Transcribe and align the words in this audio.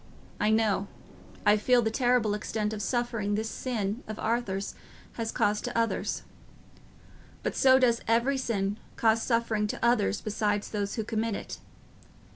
I 0.39 0.49
know, 0.49 0.87
I 1.45 1.57
feel 1.57 1.83
the 1.83 1.91
terrible 1.91 2.33
extent 2.33 2.73
of 2.73 2.81
suffering 2.81 3.35
this 3.35 3.51
sin 3.51 4.01
of 4.07 4.17
Arthur's 4.17 4.73
has 5.13 5.31
caused 5.31 5.63
to 5.65 5.77
others; 5.77 6.23
but 7.43 7.55
so 7.55 7.77
does 7.77 8.01
every 8.07 8.39
sin 8.39 8.77
cause 8.95 9.21
suffering 9.21 9.67
to 9.67 9.85
others 9.85 10.19
besides 10.19 10.69
those 10.71 10.95
who 10.95 11.03
commit 11.03 11.35
it. 11.35 11.59